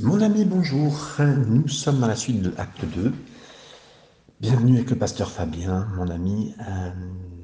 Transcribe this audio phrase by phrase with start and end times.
[0.00, 1.16] Mon ami, bonjour.
[1.18, 3.12] Nous sommes à la suite de l'acte 2.
[4.40, 6.90] Bienvenue avec le pasteur Fabien, mon ami, euh,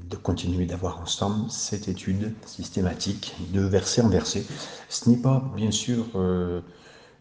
[0.08, 4.44] de continuer d'avoir ensemble cette étude systématique de verset en verset.
[4.88, 6.60] Ce n'est pas, bien sûr, euh,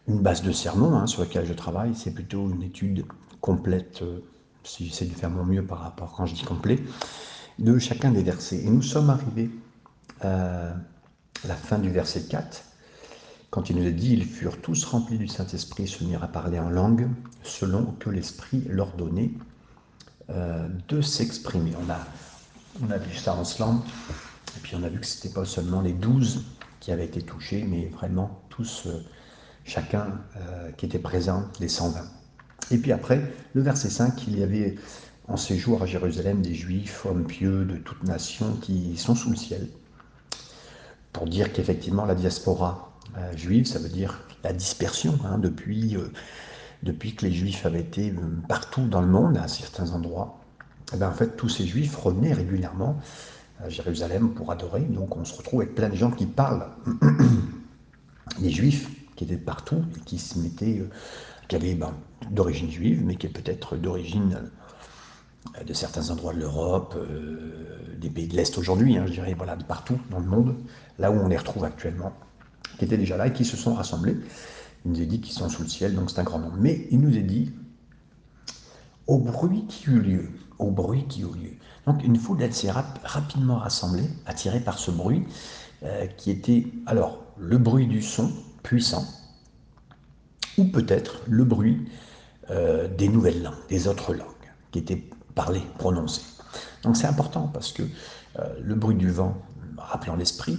[0.06, 3.04] une base de sermon hein, sur laquelle je travaille, c'est plutôt une étude
[3.40, 4.20] complète, euh,
[4.62, 6.78] si j'essaie de faire mon mieux par rapport quand je dis complet,
[7.58, 8.62] de chacun des versets.
[8.62, 9.50] Et nous sommes arrivés
[10.20, 10.74] à
[11.44, 12.62] la fin du verset 4
[13.54, 16.58] quand il nous a dit, ils furent tous remplis du Saint-Esprit, se mirent à parler
[16.58, 17.08] en langue,
[17.44, 19.30] selon que l'Esprit leur donnait
[20.30, 21.70] euh, de s'exprimer.
[21.86, 22.00] On a,
[22.82, 23.84] on a vu ça ensemble,
[24.56, 26.42] et puis on a vu que ce n'était pas seulement les douze
[26.80, 29.04] qui avaient été touchés, mais vraiment tous, euh,
[29.62, 32.00] chacun euh, qui était présent, les 120.
[32.72, 34.74] Et puis après, le verset 5, il y avait
[35.28, 39.36] en séjour à Jérusalem des Juifs, hommes pieux de toute nation qui sont sous le
[39.36, 39.68] ciel,
[41.12, 46.10] pour dire qu'effectivement la diaspora euh, juive, ça veut dire la dispersion, hein, depuis, euh,
[46.82, 50.40] depuis que les juifs avaient été euh, partout dans le monde, à certains endroits.
[50.88, 52.98] Et eh bien, en fait, tous ces juifs revenaient régulièrement
[53.60, 54.82] à Jérusalem pour adorer.
[54.82, 56.66] Donc on se retrouve avec plein de gens qui parlent.
[58.40, 60.82] les juifs qui étaient partout qui se mettaient,
[61.48, 61.94] qui avaient ben,
[62.30, 64.40] d'origine juive, mais qui est peut-être d'origine
[65.64, 66.98] de certains endroits de l'Europe,
[67.98, 70.56] des pays de l'Est aujourd'hui, hein, je dirais, voilà, de partout dans le monde,
[70.98, 72.12] là où on les retrouve actuellement
[72.78, 74.16] qui étaient déjà là et qui se sont rassemblés.
[74.84, 76.56] Il nous a dit qu'ils sont sous le ciel, donc c'est un grand nombre.
[76.58, 77.52] Mais il nous a dit,
[79.06, 81.52] au bruit qui eut lieu, au bruit qui eut lieu.
[81.86, 85.24] Donc une foule s'est rapidement rassemblée, attirée par ce bruit,
[85.82, 89.04] euh, qui était alors le bruit du son puissant,
[90.56, 91.84] ou peut-être le bruit
[92.50, 94.28] euh, des nouvelles langues, des autres langues,
[94.70, 95.02] qui étaient
[95.34, 96.22] parlées, prononcées.
[96.82, 97.82] Donc c'est important parce que
[98.38, 99.36] euh, le bruit du vent,
[99.76, 100.58] rappelant l'esprit,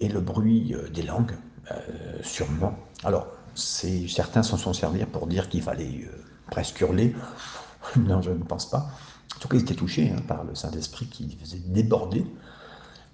[0.00, 1.36] et le bruit des langues,
[1.70, 2.78] euh, sûrement.
[3.04, 7.14] Alors, certains s'en sont servis pour dire qu'il fallait euh, presque hurler.
[7.96, 8.90] non, je ne pense pas.
[9.36, 12.24] En tout cas, ils étaient touchés hein, par le Saint-Esprit qui les faisait déborder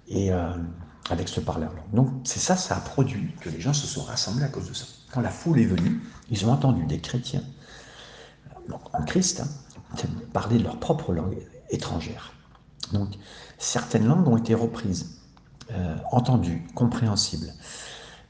[0.07, 0.51] et euh,
[1.09, 4.45] avec ce parler Donc, c'est ça, ça a produit que les gens se sont rassemblés
[4.45, 4.85] à cause de ça.
[5.11, 7.43] Quand la foule est venue, ils ont entendu des chrétiens,
[8.69, 11.37] donc en Christ, hein, parler de leur propre langue
[11.69, 12.33] étrangère.
[12.93, 13.09] Donc,
[13.57, 15.22] certaines langues ont été reprises,
[16.11, 17.51] entendues, compréhensibles.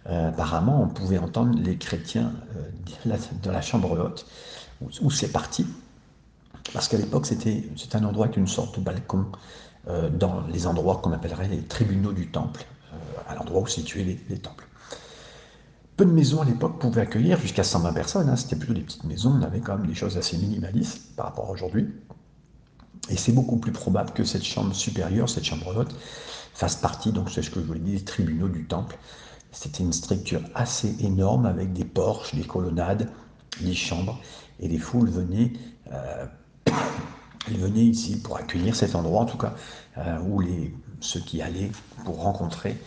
[0.10, 4.26] Euh, apparemment, on pouvait entendre les chrétiens euh, de la chambre haute,
[5.02, 5.66] où, c'est parti,
[6.74, 7.64] parce qu'à l'époque, c'était
[7.94, 9.28] un endroit avec une sorte de balcon
[9.88, 12.66] euh, dans les endroits qu'on appellerait les tribunaux du temple,
[13.28, 14.68] à l'endroit où situaient les, les, temples.
[15.96, 18.36] Peu de maisons à l'époque pouvaient accueillir jusqu'à 120 personnes, hein.
[18.36, 21.48] c'était plutôt des petites maisons, on avait quand même des choses assez minimalistes par rapport
[21.48, 21.88] à aujourd'hui.
[23.10, 25.96] Et c'est beaucoup plus probable que cette chambre supérieure, cette chambre haute,
[26.54, 28.98] fasse partie, donc c'est ce que je vous l'ai dit, des tribunaux du temple,
[29.54, 33.10] c'était une structure assez énorme avec des porches, des colonnades,
[33.62, 34.20] des chambres,
[34.60, 35.54] et les foules venaient,
[35.92, 36.26] euh,
[37.76, 39.54] ici pour accueillir cet endroit, en tout cas,
[40.00, 40.42] euh, où
[41.02, 41.72] ceux qui allaient
[42.04, 42.78] pour rencontrer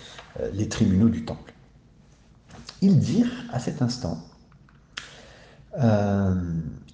[0.40, 1.52] euh, les tribunaux du temple.
[2.82, 4.18] Ils dirent à cet instant,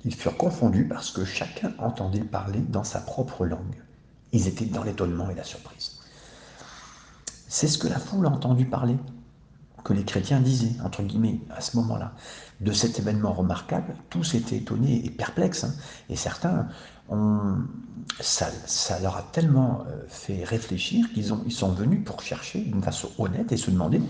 [0.04, 3.76] ils furent confondus parce que chacun entendait parler dans sa propre langue.
[4.32, 5.91] Ils étaient dans l'étonnement et la surprise.
[7.52, 8.96] C'est ce que la foule a entendu parler
[9.84, 12.14] que les chrétiens disaient, entre guillemets, à ce moment-là.
[12.62, 15.64] De cet événement remarquable, tous étaient étonnés et perplexes.
[15.64, 15.74] Hein.
[16.08, 16.68] et certains,
[18.20, 23.10] ça, leur a tellement euh, fait réfléchir qu'ils ils sont venus pour chercher d'une façon
[23.18, 24.00] honnête et se demander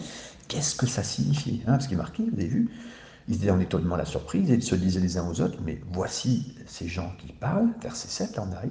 [0.46, 1.62] qu'est-ce que ça signifiait.
[1.66, 2.70] Hein, parce qu'il est marqué, vous avez vu,
[3.26, 5.82] ils étaient en étonnement, la surprise, et ils se disaient les uns aux autres, mais
[5.90, 8.70] voici ces gens qui parlent, verset 7, on arrive,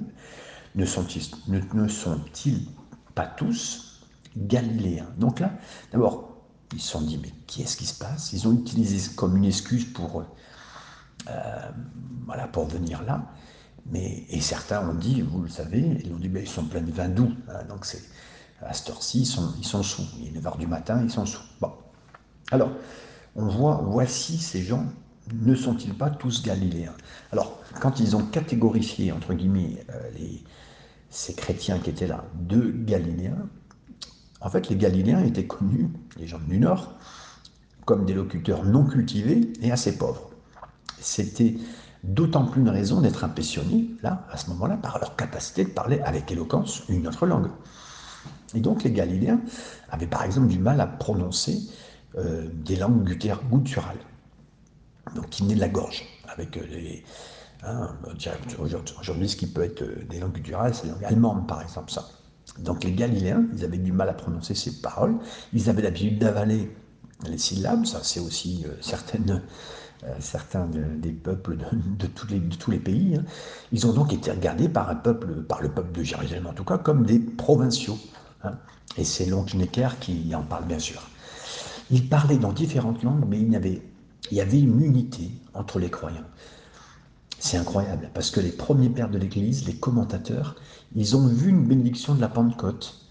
[0.76, 1.28] ne sont-ils
[3.14, 3.91] pas tous
[4.36, 5.52] galiléens Donc là,
[5.92, 6.32] d'abord,
[6.72, 8.32] ils se sont dit, mais qu'est-ce qui se passe?
[8.32, 10.24] Ils ont utilisé comme une excuse pour,
[11.28, 11.70] euh,
[12.26, 13.26] voilà, pour venir là.
[13.86, 16.92] Mais, et certains ont dit, vous le savez, ils ont dit, ils sont pleins de
[16.92, 17.32] vin doux.
[17.48, 18.02] Hein, donc c'est,
[18.62, 20.06] à cette heure-ci, ils sont, ils sont sous.
[20.20, 21.42] Il est 9h du matin, ils sont sous.
[21.60, 21.72] Bon.
[22.50, 22.70] Alors,
[23.34, 24.86] on voit, voici ces gens,
[25.32, 26.94] ne sont-ils pas tous galiléens?
[27.32, 30.44] Alors, quand ils ont catégorifié, entre guillemets, euh, les,
[31.10, 33.48] ces chrétiens qui étaient là, de galiléens,
[34.42, 36.92] en fait, les Galiléens étaient connus, les gens du Nord,
[37.84, 40.30] comme des locuteurs non cultivés et assez pauvres.
[41.00, 41.56] C'était
[42.02, 46.00] d'autant plus une raison d'être impressionné, là, à ce moment-là, par leur capacité de parler
[46.00, 47.48] avec éloquence une autre langue.
[48.54, 49.40] Et donc les Galiléens
[49.90, 51.60] avaient par exemple du mal à prononcer
[52.18, 53.96] euh, des langues gutturales,
[55.14, 57.04] donc qui venaient de la gorge, avec euh, les...
[57.64, 57.96] Hein,
[58.98, 61.92] aujourd'hui, ce qui peut être euh, des langues gutturales, c'est les langues allemandes, par exemple,
[61.92, 62.08] ça.
[62.58, 65.16] Donc les Galiléens, ils avaient du mal à prononcer ces paroles,
[65.52, 66.70] ils avaient l'habitude d'avaler
[67.28, 69.42] les syllabes, ça c'est aussi euh, certaines
[70.04, 73.24] euh, certains des peuples de, tous les, de, tous les, pays, hein.
[73.70, 76.64] ils ont donc été regardés par un peuple, par le peuple de Jérusalem en tout
[76.64, 77.98] cas, comme des provinciaux.
[78.42, 78.58] Hein.
[78.96, 81.00] Et c'est l'oncle Necker qui en parle bien sûr.
[81.92, 83.80] Ils parlaient dans différentes langues, mais il y avait,
[84.32, 86.26] il y avait une unité entre les croyants.
[87.44, 90.54] C'est incroyable, parce que les premiers pères de l'Église, les commentateurs,
[90.94, 93.04] ils ont vu une bénédiction de la Pentecôte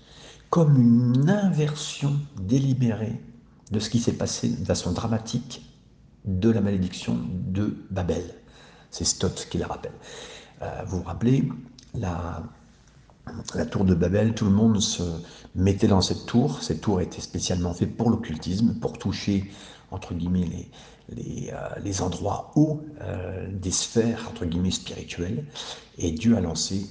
[0.49, 3.21] comme une inversion délibérée
[3.71, 5.69] de ce qui s'est passé de façon dramatique
[6.23, 8.23] de la malédiction de Babel.
[8.89, 9.91] C'est Stott qui la rappelle.
[10.61, 11.49] Euh, vous vous rappelez,
[11.93, 12.41] la,
[13.53, 15.03] la tour de Babel, tout le monde se
[15.55, 16.63] mettait dans cette tour.
[16.63, 19.51] Cette tour était spécialement faite pour l'occultisme, pour toucher,
[19.91, 20.71] entre guillemets, les,
[21.11, 25.45] les, euh, endroits hauts euh, des sphères, entre guillemets, spirituelles.
[25.97, 26.87] Et Dieu a lancé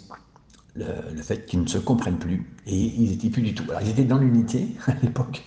[0.75, 2.55] le, fait qu'ils ne se comprennent plus.
[2.67, 3.65] Et ils n'étaient plus du tout.
[3.71, 5.43] Alors, ils étaient dans l'unité à l'époque,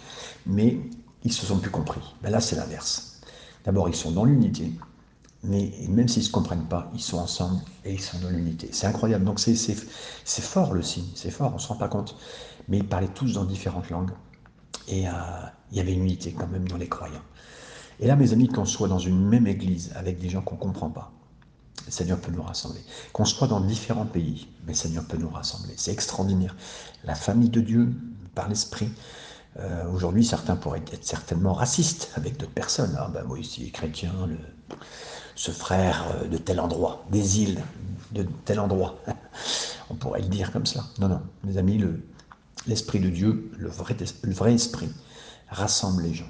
[0.45, 0.79] mais
[1.23, 2.01] ils se sont plus compris.
[2.21, 3.21] Ben là, c'est l'inverse.
[3.65, 4.73] D'abord, ils sont dans l'unité,
[5.43, 8.69] mais même s'ils ne se comprennent pas, ils sont ensemble et ils sont dans l'unité.
[8.71, 9.23] C'est incroyable.
[9.23, 9.55] Donc, c'est
[10.25, 12.17] fort le signe, c'est fort, on ne se rend pas compte.
[12.67, 14.11] Mais ils parlaient tous dans différentes langues.
[14.87, 15.11] Et euh,
[15.71, 17.21] il y avait une unité quand même dans les croyants.
[18.03, 20.59] Et là, mes amis, qu'on soit dans une même église avec des gens qu'on ne
[20.59, 21.13] comprend pas,
[21.85, 22.81] le Seigneur peut nous rassembler.
[23.13, 25.73] Qu'on soit dans différents pays, le Seigneur peut nous rassembler.
[25.77, 26.53] C'est extraordinaire.
[27.05, 27.93] La famille de Dieu,
[28.35, 28.89] par l'Esprit.
[29.57, 32.93] Euh, aujourd'hui, certains pourraient être certainement racistes avec d'autres personnes.
[32.99, 34.11] Ah ben moi ici, chrétien,
[35.35, 37.63] ce frère euh, de tel endroit, des îles
[38.11, 38.97] de tel endroit.
[39.89, 40.83] On pourrait le dire comme ça.
[40.99, 41.81] Non, non, mes amis,
[42.67, 43.95] l'Esprit de Dieu, le vrai
[44.51, 44.89] esprit,
[45.47, 46.29] rassemble les gens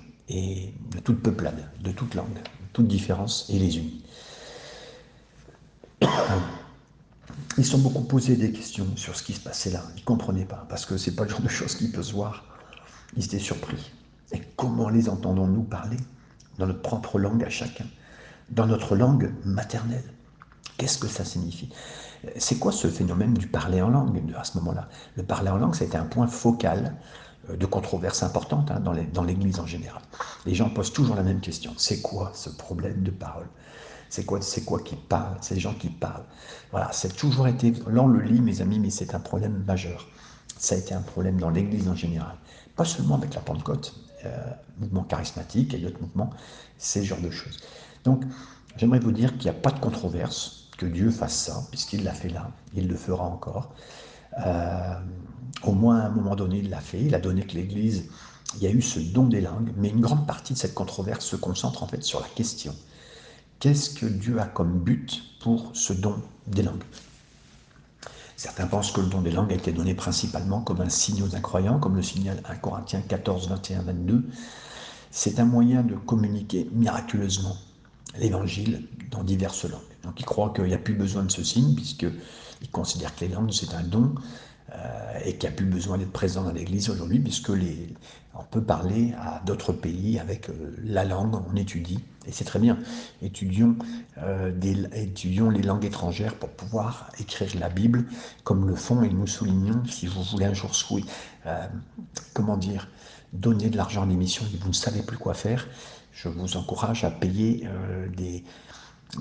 [0.92, 2.40] de toute peuplade, de toute langue,
[2.74, 4.04] toute différence, et les unit.
[7.58, 9.84] Ils sont beaucoup posés des questions sur ce qui se passait là.
[9.96, 12.14] Ils ne comprenaient pas, parce que ce n'est pas le genre de choses qui se
[12.14, 12.44] voir.
[13.16, 13.92] Ils étaient surpris.
[14.32, 15.98] Et comment les entendons-nous parler
[16.58, 17.86] dans notre propre langue à chacun,
[18.50, 20.04] dans notre langue maternelle?
[20.78, 21.70] Qu'est-ce que ça signifie?
[22.38, 24.90] C'est quoi ce phénomène du parler en langue à ce moment-là?
[25.16, 26.96] Le parler en langue, c'était un point focal
[27.50, 30.02] de controverses importantes hein, dans l'Église en général.
[30.46, 31.74] Les gens posent toujours la même question.
[31.78, 33.48] C'est quoi ce problème de parole?
[34.10, 35.38] C'est quoi, quoi qui parle?
[35.42, 36.26] C'est les gens qui parlent.
[36.72, 40.08] Voilà, c'est toujours été, là on le lit mes amis, mais c'est un problème majeur.
[40.58, 42.36] Ça a été un problème dans l'Église en général.
[42.76, 46.30] Pas seulement avec la Pentecôte, euh, mouvement charismatique et d'autres mouvements,
[46.78, 47.58] c'est ce genre de choses.
[48.04, 48.24] Donc,
[48.78, 52.14] j'aimerais vous dire qu'il n'y a pas de controverse, que Dieu fasse ça, puisqu'il l'a
[52.14, 53.74] fait là, il le fera encore.
[54.46, 54.94] Euh,
[55.62, 57.02] au moins à un moment donné, il l'a fait.
[57.02, 58.06] Il a donné que l'Église,
[58.56, 61.26] il y a eu ce don des langues, mais une grande partie de cette controverse
[61.26, 62.76] se concentre en fait sur la question
[63.64, 66.84] qu'est-ce que Dieu a comme but pour ce don des langues?
[68.36, 71.34] Certains pensent que le don des langues a été donné principalement comme un signe aux
[71.34, 74.26] incroyants, comme le signale 1 Corinthiens 14, 21, 22.
[75.12, 77.56] C'est un moyen de communiquer miraculeusement
[78.20, 79.80] l'évangile dans diverses langues.
[80.04, 83.32] Donc ils croient qu'il n'y a plus besoin de ce signe, puisqu'ils considèrent que les
[83.32, 84.14] langues, c'est un don,
[85.26, 87.52] et qui a plus besoin d'être présent dans l'Église aujourd'hui, puisque
[88.36, 92.60] on peut parler à d'autres pays avec euh, la langue, on étudie, et c'est très
[92.60, 92.80] bien.
[93.22, 93.76] Étudions,
[94.18, 94.52] euh,
[94.94, 98.06] étudions les langues étrangères pour pouvoir écrire la Bible,
[98.44, 101.08] comme le font, et nous soulignons, si vous voulez un jour souhaiter,
[102.34, 102.88] comment dire,
[103.34, 105.68] donner de l'argent à l'émission et vous ne savez plus quoi faire,
[106.12, 107.68] je vous encourage à payer
[108.16, 108.44] des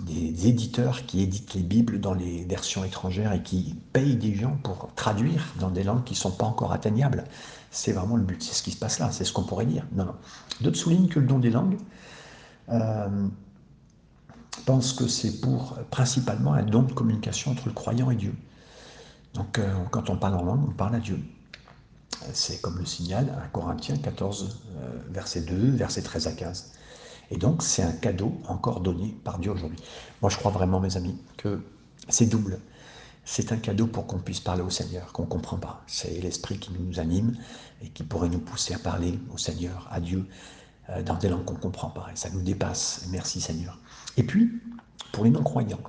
[0.01, 4.57] des éditeurs qui éditent les Bibles dans les versions étrangères et qui payent des gens
[4.63, 7.25] pour traduire dans des langues qui ne sont pas encore atteignables.
[7.71, 9.87] C'est vraiment le but, c'est ce qui se passe là, c'est ce qu'on pourrait dire.
[9.93, 10.15] Non, non.
[10.61, 11.77] D'autres soulignent que le don des langues
[12.71, 13.29] euh,
[14.65, 18.35] pense que c'est pour principalement un don de communication entre le croyant et Dieu.
[19.35, 21.19] Donc euh, quand on parle en langue, on parle à Dieu.
[22.33, 26.73] C'est comme le signal à Corinthiens 14, euh, verset 2, verset 13 à 15.
[27.33, 29.79] Et donc, c'est un cadeau encore donné par Dieu aujourd'hui.
[30.21, 31.63] Moi, je crois vraiment, mes amis, que
[32.11, 32.59] c'est double.
[33.25, 35.83] C'est un cadeau pour qu'on puisse parler au Seigneur, qu'on ne comprend pas.
[35.87, 37.35] C'est l'Esprit qui nous anime
[37.83, 40.27] et qui pourrait nous pousser à parler au Seigneur, à Dieu,
[40.91, 42.09] euh, dans des langues qu'on ne comprend pas.
[42.13, 43.07] Et ça nous dépasse.
[43.11, 43.79] Merci Seigneur.
[44.19, 44.61] Et puis,
[45.13, 45.81] pour les non-croyants,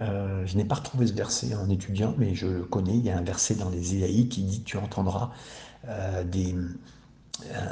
[0.00, 2.96] euh, je n'ai pas retrouvé ce verset en étudiant, mais je le connais.
[2.96, 5.30] Il y a un verset dans les Ésaïes qui dit Tu entendras
[5.86, 6.56] euh, des,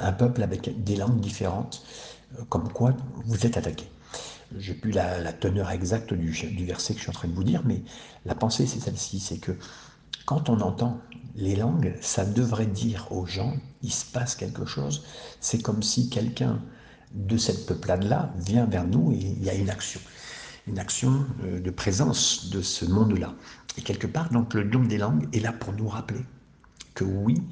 [0.00, 1.83] un peuple avec des langues différentes
[2.49, 2.95] comme quoi
[3.25, 3.87] vous êtes attaqué.
[4.59, 6.31] Je n'ai plus la, teneur exacte du,
[6.65, 7.83] verset que je suis en train de vous dire, mais
[8.25, 9.53] la pensée c'est celle-ci, c'est que
[10.27, 11.01] quand on entend
[11.37, 15.05] les langues, ça devrait dire aux gens, il se passe quelque chose,
[15.41, 16.61] c'est comme si quelqu'un
[17.15, 20.01] de cette peuplade-là vient vers nous et il y a une action,
[20.67, 23.35] une action euh, de présence de ce monde-là.
[23.79, 26.25] Et quelque part, donc le don des langues est là pour nous rappeler
[26.95, 27.43] que oui,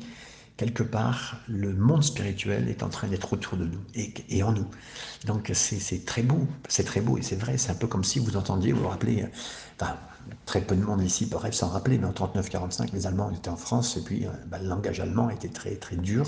[0.58, 4.66] quelque part, le monde spirituel est en train d'être autour de nous et, en nous.
[5.24, 8.18] Donc c'est très beau, c'est très beau et c'est vrai, c'est un peu comme si
[8.18, 9.24] vous entendiez, vous vous rappelez,
[9.80, 9.96] enfin,
[10.44, 13.56] très peu de monde ici pourrait s'en rappeler, mais en 39-45, les Allemands étaient en
[13.56, 16.26] France et puis euh, bah, le langage allemand était très très dur,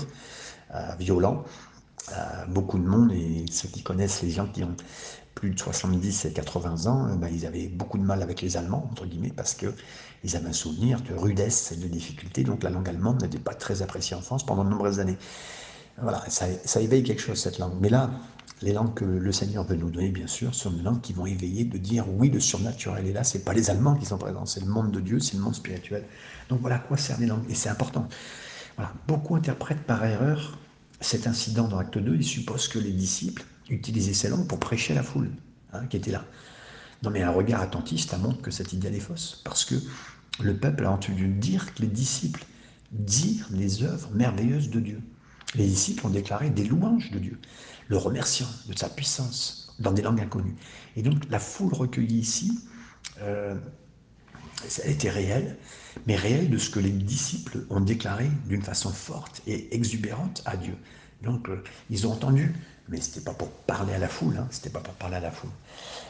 [0.73, 1.43] euh, violent.
[2.13, 4.75] Euh, beaucoup de monde et ceux qui connaissent les gens qui ont
[5.35, 8.87] plus de 70 et 80 ans, bah, ils avaient beaucoup de mal avec les Allemands,
[8.91, 12.87] entre guillemets, parce qu'ils avaient un souvenir de rudesse et de difficulté, donc la langue
[12.89, 15.17] allemande n'était pas très appréciée en France pendant de nombreuses années.
[16.01, 17.73] Voilà, ça, ça éveille quelque chose, cette langue.
[17.79, 18.09] Mais là,
[18.61, 21.25] les langues que le Seigneur veut nous donner, bien sûr, sont des langues qui vont
[21.25, 23.23] éveiller, de dire oui, le surnaturel est là.
[23.23, 25.55] C'est pas les Allemands qui sont présents, c'est le monde de Dieu, c'est le monde
[25.55, 26.05] spirituel.
[26.49, 28.07] Donc voilà à quoi servent les langues, et c'est important.
[28.75, 28.93] Voilà.
[29.07, 30.57] Beaucoup interprètent par erreur
[30.99, 32.15] cet incident dans Acte 2.
[32.15, 35.31] Ils supposent que les disciples utilisaient ces langues pour prêcher à la foule
[35.73, 36.25] hein, qui était là.
[37.03, 39.75] Non, mais un regard attentiste montre que cette idée est fausse, parce que
[40.41, 42.45] le peuple a entendu dire que les disciples
[42.91, 45.01] dirent les œuvres merveilleuses de Dieu.
[45.55, 47.39] Les disciples ont déclaré des louanges de Dieu,
[47.87, 50.55] le remerciant de sa puissance dans des langues inconnues.
[50.95, 52.59] Et donc la foule recueillie ici,
[53.21, 53.55] euh,
[54.67, 55.57] ça a été réel,
[56.07, 60.55] mais réel de ce que les disciples ont déclaré d'une façon forte et exubérante à
[60.55, 60.75] Dieu.
[61.23, 62.53] Donc euh, ils ont entendu,
[62.91, 65.21] mais ce n'était pas pour parler à la foule, hein, c'était pas pour parler à
[65.21, 65.49] la foule.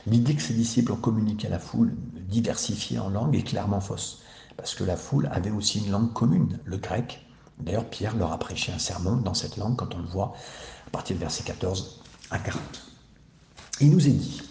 [0.07, 1.93] L'idée que ces disciples ont communiqué à la foule,
[2.27, 4.21] diversifiée en langue, est clairement fausse,
[4.57, 7.25] parce que la foule avait aussi une langue commune, le grec,
[7.61, 10.33] D'ailleurs, Pierre leur a prêché un sermon dans cette langue, quand on le voit
[10.87, 12.61] à partir du verset 14 à 40.
[13.81, 14.41] Il nous est dit,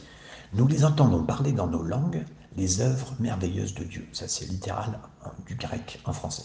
[0.54, 2.24] nous les entendons parler dans nos langues
[2.56, 4.08] les œuvres merveilleuses de Dieu.
[4.12, 6.44] Ça, c'est littéral hein, du grec en français.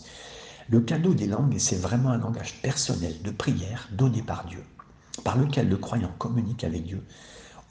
[0.69, 4.63] Le cadeau des langues, c'est vraiment un langage personnel de prière donné par Dieu,
[5.23, 7.03] par lequel le croyant communique avec Dieu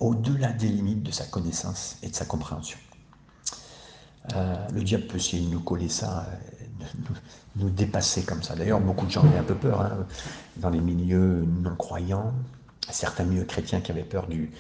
[0.00, 2.78] au-delà des limites de sa connaissance et de sa compréhension.
[4.34, 6.84] Euh, le diable peut essayer de nous coller ça, euh,
[7.56, 8.54] nous, dépasser comme ça.
[8.54, 10.06] D'ailleurs, beaucoup de gens avaient un peu peur hein,
[10.56, 12.32] dans les milieux non croyants,
[12.90, 14.50] certains milieux chrétiens qui avaient peur du,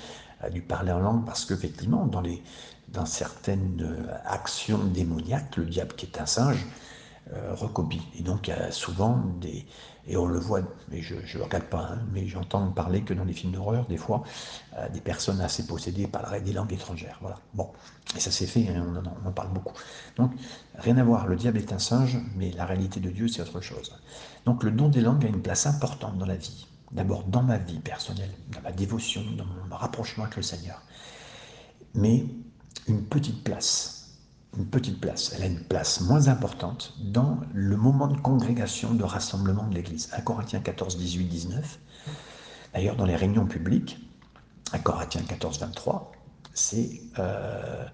[0.44, 2.42] euh, parler en langue, parce qu'effectivement, dans, les,
[2.88, 6.64] dans certaines actions démoniaques, le diable qui est un singe,
[7.52, 8.02] recopie.
[8.18, 9.66] Et donc, il y a souvent des,
[10.06, 13.24] et on le voit, mais je ne regarde pas, hein, mais j'entends parler que dans
[13.24, 14.22] les films d'horreur, des fois,
[14.76, 17.18] euh, des personnes assez possédées parleraient des langues étrangères.
[17.22, 17.38] Voilà.
[17.54, 17.70] Bon,
[18.14, 19.72] et ça s'est fait, hein, on, en, parle beaucoup.
[20.16, 20.32] Donc,
[20.74, 23.62] rien à voir, le diable est un singe, mais la réalité de Dieu, c'est autre
[23.62, 23.98] chose.
[24.44, 26.66] Donc, le don des langues a une place importante dans la vie.
[26.92, 30.82] D'abord, dans ma vie personnelle, dans ma dévotion, dans mon rapprochement avec le Seigneur.
[31.94, 32.26] Mais
[32.88, 34.03] une petite place
[34.58, 35.32] une petite place.
[35.36, 40.10] Elle a une place moins importante dans le moment de congrégation, de rassemblement de l'Église.
[40.12, 41.78] 1 Corinthiens 14, 18, 19.
[42.72, 43.98] D'ailleurs, dans les réunions publiques,
[44.72, 46.12] 1 Corinthiens 14, 23,
[46.52, 47.84] c'est euh,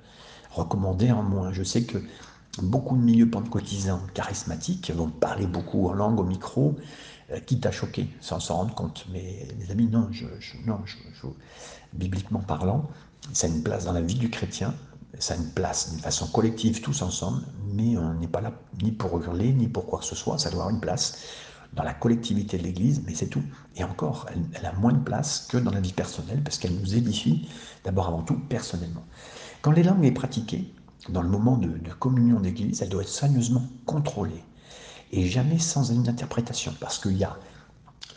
[0.50, 1.52] recommandé en moins.
[1.52, 1.98] Je sais que
[2.62, 6.76] beaucoup de milieux pentecôtisants charismatiques vont parler beaucoup en langue au micro,
[7.30, 9.06] euh, quitte à choquer, sans s'en rendre compte.
[9.12, 10.26] Mais les amis, non, je,
[10.66, 10.80] non
[11.92, 12.88] bibliquement parlant,
[13.32, 14.74] ça a une place dans la vie du chrétien
[15.18, 17.42] ça a une place d'une façon collective, tous ensemble,
[17.74, 18.52] mais on n'est pas là
[18.82, 21.18] ni pour hurler, ni pour quoi que ce soit, ça doit avoir une place
[21.72, 23.42] dans la collectivité de l'Église, mais c'est tout.
[23.76, 26.96] Et encore, elle, a moins de place que dans la vie personnelle, parce qu'elle nous
[26.96, 27.48] édifie
[27.84, 29.04] d'abord avant tout personnellement.
[29.62, 30.74] Quand les langues est pratiquée,
[31.08, 34.44] dans le moment de, de communion d'Église, elle doit être soigneusement contrôlée,
[35.12, 37.36] et jamais sans une interprétation, parce qu'il y a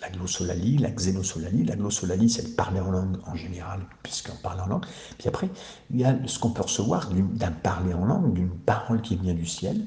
[0.04, 1.64] la glossolalie, la xénosolalie.
[1.64, 4.86] La glossolalie, c'est de parler en langue en général, puisqu'on parle en langue.
[5.18, 5.50] Puis après,
[5.92, 9.34] il y a ce qu'on peut recevoir d'un parler en langue, d'une parole qui vient
[9.34, 9.86] du ciel,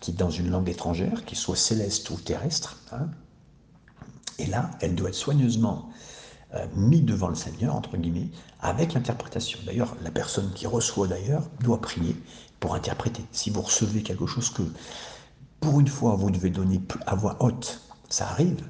[0.00, 2.78] qui est dans une langue étrangère, qui soit céleste ou terrestre.
[2.90, 3.08] Hein.
[4.38, 5.90] Et là, elle doit être soigneusement
[6.54, 9.58] euh, mise devant le Seigneur, entre guillemets, avec l'interprétation.
[9.66, 12.16] D'ailleurs, la personne qui reçoit d'ailleurs doit prier
[12.60, 13.22] pour interpréter.
[13.30, 14.62] Si vous recevez quelque chose que,
[15.60, 18.64] pour une fois, vous devez donner à voix haute, ça arrive,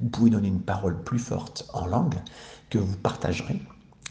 [0.00, 2.16] vous pouvez donner une parole plus forte en langue
[2.70, 3.60] que vous partagerez.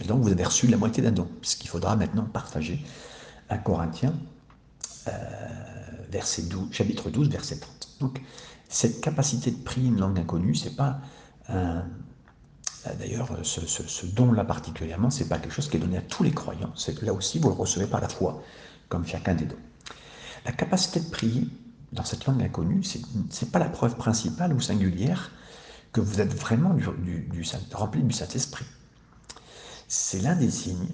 [0.08, 2.84] Donc vous avez reçu la moitié d'un don, puisqu'il faudra maintenant partager
[3.50, 4.14] un Corinthien,
[5.08, 5.12] euh,
[6.10, 7.90] verset 12, chapitre 12, verset 30.
[8.02, 8.22] Donc
[8.70, 11.00] cette capacité de prier une langue inconnue, c'est pas
[11.50, 11.84] un...
[13.00, 16.72] D'ailleurs, ce, don-là particulièrement, c'est pas quelque chose qui est donné à tous les croyants.
[17.02, 18.42] Là aussi, vous le recevez par la foi,
[18.88, 19.58] comme chacun des dons.
[20.46, 21.50] La capacité de prier
[21.92, 25.32] dans cette langue inconnue, ce n'est pas la preuve principale ou singulière
[25.98, 26.86] que vous êtes vraiment du,
[27.74, 28.66] rempli du Saint-Esprit.
[29.88, 30.90] C'est l'un des signes.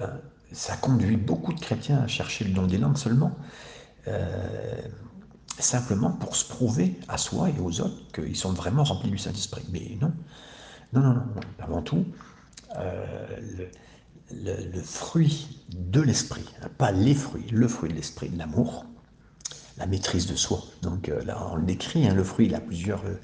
[0.00, 0.06] Euh,
[0.52, 3.36] ça conduit beaucoup de chrétiens à chercher le don des langues seulement,
[4.08, 4.80] euh,
[5.58, 9.66] simplement pour se prouver à soi et aux autres qu'ils sont vraiment remplis du Saint-Esprit.
[9.70, 10.14] Mais non,
[10.94, 11.26] non, non, non.
[11.58, 12.06] Avant tout,
[12.78, 13.26] euh,
[14.30, 18.86] le, fruit de l'esprit, hein, pas les fruits, le fruit de l'esprit, l'amour,
[19.78, 20.62] la maîtrise de soi.
[20.82, 23.18] Donc euh, là, on l'écrit, hein, le fruit, il a plusieurs euh,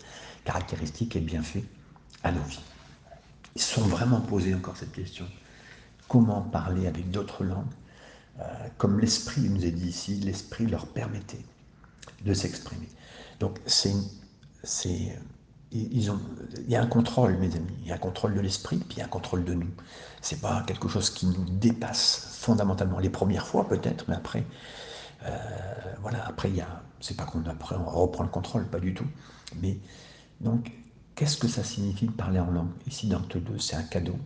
[0.44, 1.64] caractéristiques et bienfaits
[2.22, 2.60] à nos vies.
[3.56, 5.26] Ils sont vraiment posés encore cette question.
[6.08, 7.66] Comment parler avec d'autres langues
[8.40, 8.44] euh,
[8.78, 11.44] Comme l'esprit nous est dit ici, l'esprit leur permettait
[12.24, 12.88] de s'exprimer.
[13.40, 13.94] Donc c'est,
[14.62, 15.18] c'est,
[15.70, 16.18] ils ont,
[16.64, 17.74] il y a un contrôle, mes amis.
[17.82, 19.70] Il y a un contrôle de l'esprit, puis il y a un contrôle de nous.
[20.22, 22.98] C'est pas quelque chose qui nous dépasse fondamentalement.
[22.98, 24.44] Les premières fois peut-être, mais après,
[25.24, 26.64] euh, voilà, après, il
[27.00, 27.42] c'est pas qu'on
[27.84, 29.06] reprend le contrôle, pas du tout.
[29.60, 29.78] Mais
[30.40, 30.72] donc,
[31.14, 34.16] qu'est-ce que ça signifie de parler en langue Ici, dans le 2, c'est un cadeau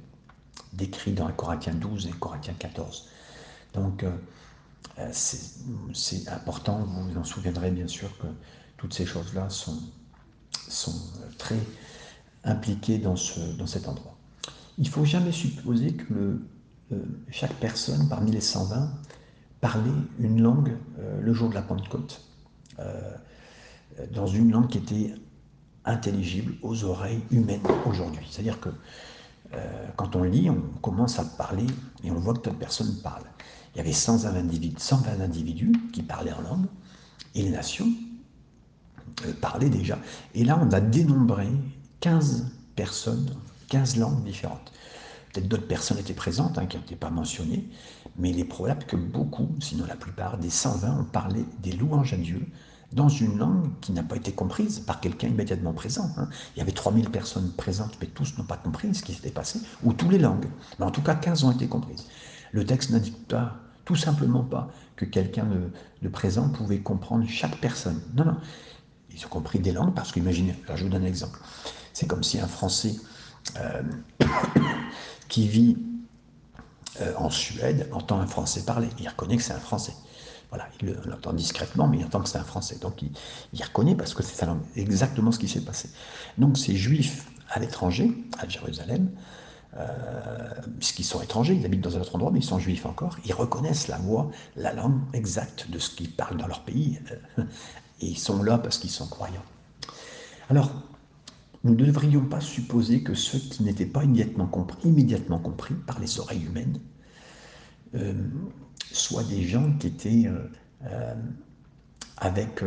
[0.73, 3.09] décrit dans Corinthiens 12 et Corinthiens 14.
[3.75, 4.11] Donc, euh,
[4.99, 8.27] euh, c'est important, vous vous en souviendrez bien sûr que
[8.77, 9.79] toutes ces choses-là sont,
[10.69, 10.95] sont
[11.39, 11.59] très
[12.45, 14.17] impliquées dans, ce, dans cet endroit.
[14.79, 16.41] Il ne faut jamais supposer que
[17.31, 18.91] chaque personne parmi les 120
[19.63, 22.21] parler une langue euh, le jour de la Pentecôte,
[22.81, 23.17] euh,
[24.13, 25.15] dans une langue qui était
[25.85, 28.27] intelligible aux oreilles humaines aujourd'hui.
[28.31, 28.69] C'est-à-dire que
[29.55, 31.67] euh, quand on lit, on commence à parler
[32.03, 33.23] et on voit que toute personne parle.
[33.75, 36.67] Il y avait 120 individus, 120 individus qui parlaient en langue
[37.35, 37.89] et les nations
[39.41, 39.99] parlaient déjà.
[40.35, 41.47] Et là, on a dénombré
[42.01, 43.37] 15 personnes,
[43.69, 44.73] 15 langues différentes.
[45.33, 47.69] Peut-être d'autres personnes étaient présentes hein, qui n'étaient pas mentionnées,
[48.19, 52.13] mais il est probable que beaucoup, sinon la plupart, des 120 ont parlé des louanges
[52.13, 52.47] à Dieu
[52.93, 56.11] dans une langue qui n'a pas été comprise par quelqu'un immédiatement présent.
[56.19, 56.29] Hein.
[56.55, 59.61] Il y avait 3000 personnes présentes, mais tous n'ont pas compris ce qui s'était passé,
[59.83, 60.47] ou toutes les langues.
[60.79, 62.07] Mais en tout cas, 15 ont été comprises.
[62.53, 65.47] Le texte n'indique pas, tout simplement pas, que quelqu'un
[66.03, 68.01] de, présent pouvait comprendre chaque personne.
[68.15, 68.37] Non, non.
[69.15, 71.39] Ils ont compris des langues parce qu'imaginez, je vous donne un exemple.
[71.93, 72.95] C'est comme si un Français
[73.59, 73.83] euh,
[75.29, 75.77] qui vit
[77.01, 78.89] euh, en Suède entend un Français parler.
[78.99, 79.95] Il reconnaît que c'est un Français.
[80.51, 82.77] Voilà, il l'entend discrètement, mais il entend que c'est un Français.
[82.81, 84.61] Donc il, reconnaît parce que c'est sa langue.
[84.77, 85.89] Exactement ce qui s'est passé.
[86.37, 89.11] Donc ces Juifs à l'étranger, à Jérusalem,
[89.77, 89.87] euh,
[90.79, 93.33] puisqu'ils sont étrangers, ils habitent dans un autre endroit, mais ils sont juifs encore, ils
[93.33, 96.99] reconnaissent la voix, la langue exacte de ce qu'ils parlent dans leur pays,
[97.39, 97.45] euh,
[98.01, 99.45] et ils sont là parce qu'ils sont croyants.
[100.51, 100.71] Alors,
[101.65, 104.47] nous ne devrions pas supposer que ceux qui n'étaient pas immédiatement
[105.39, 106.81] compris, par les oreilles humaines
[107.95, 108.15] euh,
[108.91, 110.49] soient des gens qui étaient euh,
[110.87, 111.15] euh,
[112.17, 112.65] avec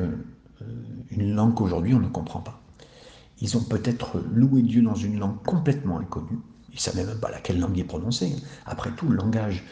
[1.12, 2.62] une langue qu'aujourd'hui on ne comprend pas.
[3.42, 6.40] Ils ont peut-être loué Dieu dans une langue complètement inconnue.
[6.70, 8.34] Ils ne savaient même pas laquelle langue est prononcée.
[8.66, 9.66] Après tout, le langage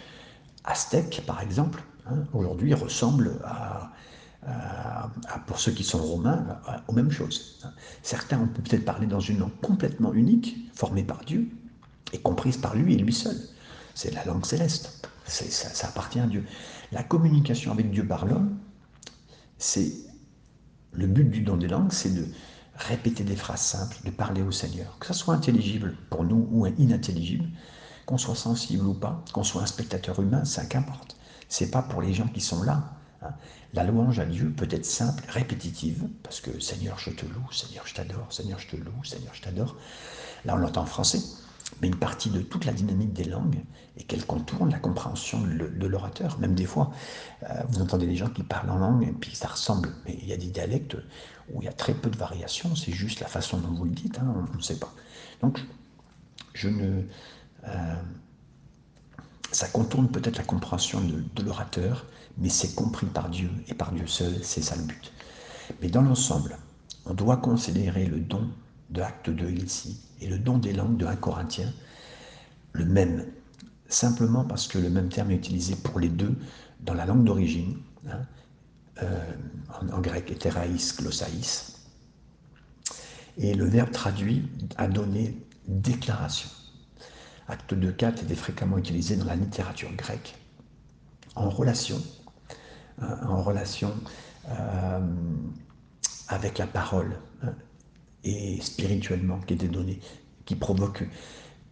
[0.66, 3.94] aztèque, par exemple, hein, aujourd'hui ressemble à,
[5.48, 7.60] pour ceux qui sont romains, aux mêmes choses.
[8.02, 11.50] Certains ont peut-être parlé dans une langue complètement unique, formée par Dieu,
[12.12, 13.38] et comprise par lui et lui seul.
[13.96, 15.08] C'est la langue céleste.
[15.26, 16.46] Ça, appartient à Dieu.
[16.92, 18.58] La communication avec Dieu par l'homme,
[19.58, 19.94] c'est
[20.92, 22.28] le but du don des langues, c'est de
[22.76, 26.68] répéter des phrases simples, de parler au Seigneur, que ça soit intelligible pour nous ou
[26.68, 27.48] inintelligible,
[28.06, 31.16] qu'on soit sensible ou pas, qu'on soit un spectateur humain, ça qu'importe.
[31.50, 32.84] C'est pas pour les gens qui sont là.
[33.74, 37.88] La louange à Dieu peut être simple, répétitive, parce que Seigneur, je te loue, Seigneur,
[37.88, 39.76] je t'adore, Seigneur, je te loue, Seigneur, je t'adore.
[40.46, 41.20] Là, on l'entend en français,
[41.82, 43.64] mais une partie de toute la dynamique des langues
[43.98, 46.40] est qu'elle contourne la compréhension de l'orateur.
[46.40, 46.92] Même des fois,
[47.44, 50.28] euh, vous entendez des gens qui parlent en langue et puis ça ressemble, mais il
[50.28, 50.98] y a des dialectes
[51.52, 53.92] où il y a très peu de variations, c'est juste la façon dont vous le
[53.92, 54.94] dites, hein, on ne sait pas.
[55.42, 55.60] Donc,
[56.54, 57.04] je ne.
[57.66, 57.96] Euh,
[59.54, 62.06] ça contourne peut-être la compréhension de, l'orateur,
[62.38, 65.14] mais c'est compris par Dieu et par Dieu seul, c'est ça le but.
[65.82, 66.58] Mais dans l'ensemble,
[67.06, 68.50] on doit considérer le don
[68.90, 71.72] de Acte 2 ici et le don des langues de 1 Corinthiens
[72.74, 73.26] le même,
[73.88, 76.36] simplement parce que le même terme est utilisé pour les deux
[76.80, 77.78] dans la langue d'origine,
[78.10, 78.22] hein,
[79.02, 79.32] euh,
[79.92, 81.80] en, grec hétéraïs, glossaïs,
[83.38, 85.38] et le verbe traduit a donné
[85.68, 86.50] déclaration.
[87.48, 90.36] Acte 2.4 était fréquemment utilisé dans la littérature grecque
[91.36, 92.02] en relation,
[93.02, 93.94] euh, en relation
[94.50, 95.00] euh,
[96.28, 97.54] avec la parole hein,
[98.24, 100.00] et spirituellement qui était donnée,
[100.46, 101.06] qui provoque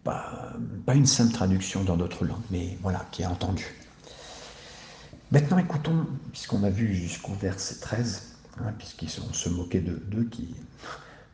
[0.04, 0.54] pas,
[0.94, 3.76] une simple traduction dans d'autres langues, mais voilà, qui est entendue.
[5.32, 10.56] Maintenant, écoutons, puisqu'on a vu jusqu'au verset 13, hein, puisqu'ils se moquaient d'eux, qui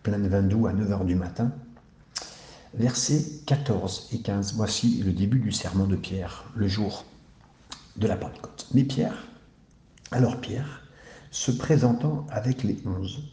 [0.03, 1.51] plein de vin doux à 9h du matin,
[2.77, 4.53] Versets 14 et 15.
[4.53, 7.05] Voici le début du sermon de Pierre, le jour
[7.95, 8.67] de la Pentecôte.
[8.71, 9.25] Mais Pierre,
[10.11, 10.83] alors Pierre,
[11.31, 13.23] se présentant avec les onze,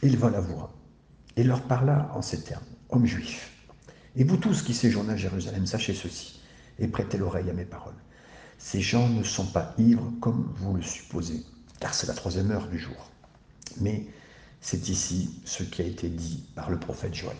[0.00, 0.72] éleva la voix
[1.36, 3.50] et leur parla en ces termes Hommes juifs,
[4.14, 6.40] et vous tous qui séjournez à Jérusalem, sachez ceci
[6.78, 7.98] et prêtez l'oreille à mes paroles.
[8.58, 11.44] Ces gens ne sont pas ivres comme vous le supposez,
[11.80, 13.10] car c'est la troisième heure du jour.
[13.80, 14.06] Mais
[14.60, 17.36] c'est ici ce qui a été dit par le prophète Joël.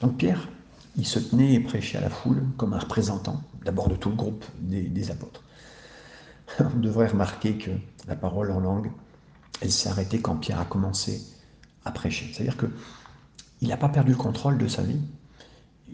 [0.00, 0.48] Donc Pierre,
[0.96, 4.16] il se tenait et prêchait à la foule comme un représentant, d'abord de tout le
[4.16, 5.42] groupe des, apôtres.
[6.60, 7.70] On devrait remarquer que
[8.06, 8.90] la parole en langue,
[9.60, 11.22] elle s'est arrêtée quand Pierre a commencé
[11.84, 12.30] à prêcher.
[12.32, 12.66] C'est-à-dire que
[13.60, 15.00] il n'a pas perdu le contrôle de sa vie.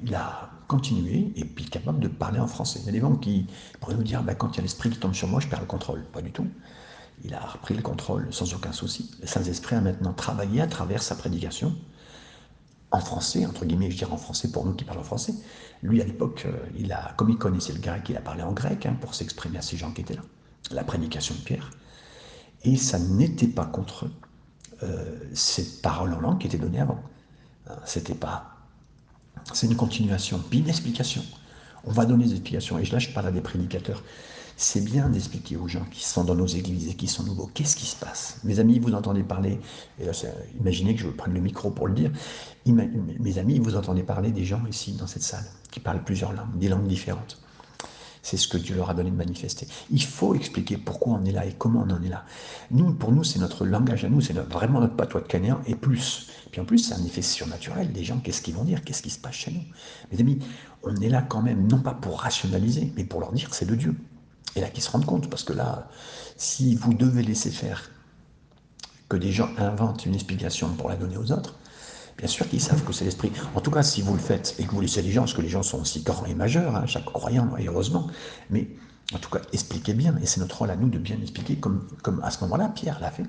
[0.03, 2.81] Il a continué et puis capable de parler en français.
[2.83, 3.47] Il y a des gens qui
[3.81, 5.61] pourraient nous dire bah, quand il y a l'esprit qui tombe sur moi, je perds
[5.61, 6.05] le contrôle.
[6.13, 6.47] Pas du tout.
[7.23, 9.11] Il a repris le contrôle sans aucun souci.
[9.21, 11.77] Le Saint-Esprit a maintenant travaillé à travers sa prédication
[12.91, 15.35] en français, entre guillemets, je dirais en français pour nous qui parlons français.
[15.83, 18.53] Lui, à l'époque, euh, il a, comme il connaissait le grec, il a parlé en
[18.53, 20.23] grec hein, pour s'exprimer à ces gens qui étaient là.
[20.71, 21.71] La prédication de Pierre.
[22.65, 24.11] Et ça n'était pas contre
[24.83, 27.01] euh, cette parole en langue qui était donnée avant.
[27.69, 28.57] Hein, c'était pas.
[29.53, 31.23] C'est une continuation, puis une explication.
[31.85, 32.79] On va donner des explications.
[32.79, 34.03] Et là, je parle à des prédicateurs
[34.61, 37.75] c'est bien d'expliquer aux gens qui sont dans nos églises et qui sont nouveaux, qu'est-ce
[37.75, 39.59] qui se passe Mes amis, vous entendez parler,
[39.99, 40.13] et là,
[40.61, 42.11] imaginez que je prenne le micro pour le dire,
[42.67, 46.59] mes amis, vous entendez parler des gens ici, dans cette salle, qui parlent plusieurs langues,
[46.59, 47.41] des langues différentes.
[48.23, 49.67] C'est ce que Dieu leur a donné de manifester.
[49.91, 52.27] Il faut expliquer pourquoi on est là et comment on en est là.
[52.71, 55.75] Nous, pour nous, c'est notre langage à nous, c'est vraiment notre patois de canéen et
[55.75, 56.29] plus.
[56.53, 57.91] Puis en plus, c'est un effet surnaturel.
[57.95, 59.63] Les gens, qu'est-ce qu'ils vont dire Qu'est-ce qui se passe chez nous?
[60.13, 60.39] Mes amis,
[60.83, 63.65] on est là quand même, non pas pour rationaliser, mais pour leur dire que c'est
[63.65, 63.97] de Dieu.
[64.57, 65.89] Et là, qu'ils se rendent compte, parce que là,
[66.37, 67.91] si vous devez laisser faire
[69.09, 71.55] que des gens inventent une explication pour la donner aux autres,
[72.19, 73.33] bien sûr qu'ils savent que c'est l'esprit.
[73.55, 75.43] En tout cas, si vous le faites et que vous laissez les gens, parce que
[75.43, 78.09] les gens sont aussi grands et majeurs, hein, chaque croyant, et heureusement,
[78.51, 78.69] mais
[79.15, 82.21] en tout cas, expliquez bien, et c'est notre rôle à nous de bien expliquer, comme,
[82.23, 83.25] à ce moment-là, Pierre l'a fait.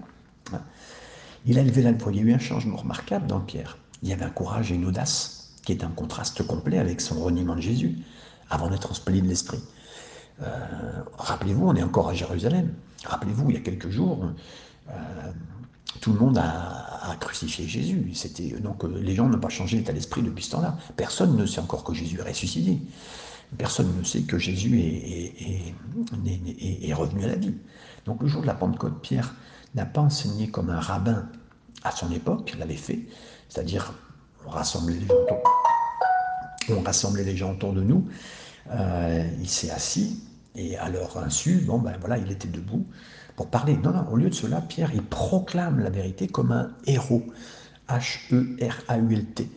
[1.46, 3.78] Il a levé la voix, il y a eu un changement remarquable dans Pierre.
[4.04, 7.24] Il y avait un courage et une audace qui est un contraste complet avec son
[7.24, 7.98] reniement de Jésus,
[8.50, 9.60] avant d'être ensepeli de l'esprit.
[10.42, 12.74] Euh, rappelez-vous, on est encore à Jérusalem.
[13.06, 14.26] Rappelez-vous, il y a quelques jours,
[14.90, 14.94] euh,
[16.00, 16.88] tout le monde a,
[17.20, 18.14] crucifié Jésus.
[18.62, 20.78] Donc euh, les gens n'ont pas changé l'état d'esprit depuis ce temps-là.
[20.96, 22.80] Personne ne sait encore que Jésus est ressuscité.
[23.58, 25.34] Personne ne sait que Jésus est,
[26.88, 27.54] est, revenu à la vie.
[28.06, 29.36] Donc le jour de la Pentecôte, Pierre
[29.76, 31.28] n'a pas enseigné comme un rabbin
[31.84, 33.00] à son époque, l'avait fait,
[33.50, 33.94] c'est-à-dire
[34.46, 34.96] on rassemblait
[37.24, 38.08] les gens autour de nous,
[38.70, 40.24] il s'est assis,
[40.56, 42.86] et à leur insu, bon ben voilà, il était debout
[43.36, 43.78] pour parler.
[43.78, 47.24] Non, non, au lieu de cela, Pierre, il proclame la vérité comme un héros.
[47.90, 49.50] H-E-R-A-U-L-T.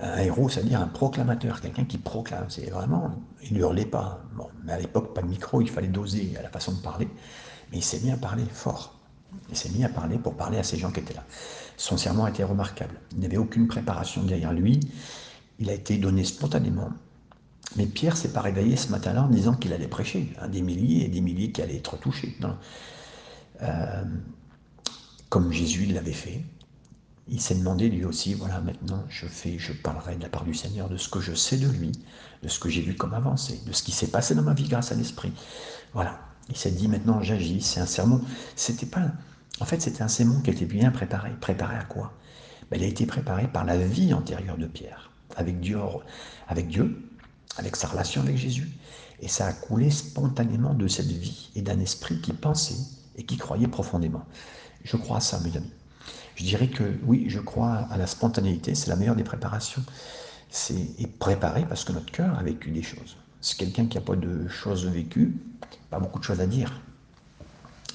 [0.00, 2.46] Un héros, c'est-à-dire un proclamateur, quelqu'un qui proclame.
[2.48, 3.10] C'est vraiment,
[3.42, 4.20] il ne hurlait pas.
[4.36, 7.08] Bon, mais à l'époque, pas de micro, il fallait doser à la façon de parler.
[7.70, 8.94] Mais il s'est mis à parler fort.
[9.50, 11.24] Il s'est mis à parler pour parler à ces gens qui étaient là.
[11.76, 13.00] Son serment été remarquable.
[13.12, 14.80] Il n'y avait aucune préparation derrière lui.
[15.58, 16.90] Il a été donné spontanément.
[17.76, 20.32] Mais Pierre s'est pas réveillé ce matin-là en disant qu'il allait prêcher.
[20.50, 22.36] Des milliers et des milliers qui allaient être touchés.
[23.62, 24.04] Euh,
[25.28, 26.42] comme Jésus l'avait fait.
[27.28, 30.54] Il s'est demandé lui aussi, voilà, maintenant je fais, je parlerai de la part du
[30.54, 31.90] Seigneur de ce que je sais de lui,
[32.42, 34.68] de ce que j'ai vu comme avancé, de ce qui s'est passé dans ma vie
[34.68, 35.32] grâce à l'Esprit.
[35.92, 36.20] Voilà.
[36.48, 38.20] Il s'est dit maintenant j'agis, c'est un sermon.
[38.54, 39.10] C'était pas,
[39.58, 41.32] en fait, c'était un sermon qui était bien préparé.
[41.40, 42.12] Préparé à quoi?
[42.70, 45.80] Ben, Il a été préparé par la vie antérieure de Pierre, avec Dieu,
[46.46, 46.96] avec Dieu
[47.56, 48.68] avec sa relation avec Jésus.
[49.20, 52.76] Et ça a coulé spontanément de cette vie et d'un esprit qui pensait
[53.16, 54.24] et qui croyait profondément.
[54.84, 55.72] Je crois à ça, mes amis.
[56.36, 59.82] Je dirais que oui, je crois à la spontanéité, c'est la meilleure des préparations.
[60.50, 60.86] C'est
[61.18, 63.16] préparer parce que notre cœur a vécu des choses.
[63.40, 65.36] C'est quelqu'un qui n'a pas de choses vécues,
[65.90, 66.80] pas beaucoup de choses à dire.